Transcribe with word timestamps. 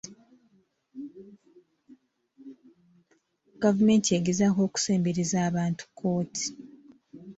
Gavumenti 3.63 4.09
egezaako 4.17 4.59
okusembereza 4.67 5.37
abantu 5.49 5.83
kkooti. 5.87 6.45